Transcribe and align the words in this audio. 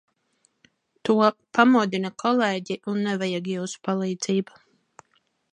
To 1.09 1.17
pamodina 1.57 2.11
kolēģi, 2.25 2.79
un 2.95 3.05
nevajag 3.11 3.53
jūsu 3.55 3.85
palīdzību. 3.91 4.61